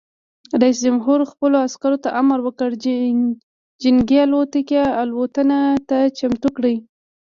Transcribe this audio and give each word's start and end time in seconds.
رئیس 0.61 0.77
جمهور 0.85 1.19
خپلو 1.31 1.55
عسکرو 1.67 1.97
ته 2.03 2.09
امر 2.21 2.39
وکړ؛ 2.43 2.69
جنګي 3.83 4.17
الوتکې 4.25 4.81
الوتنې 5.01 5.61
ته 5.89 5.97
چمتو 6.17 6.49
کړئ! 6.57 6.75